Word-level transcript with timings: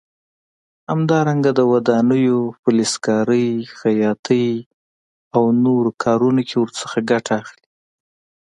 همدارنګه 0.91 1.51
د 1.55 1.59
ودانیو، 1.71 2.39
فلزکارۍ، 2.61 3.47
خیاطۍ 3.79 4.47
او 5.35 5.43
نورو 5.63 5.89
کارونو 6.03 6.41
کې 6.47 6.55
ورڅخه 6.57 6.99
ګټه 7.11 7.33
اخلي. 7.41 7.67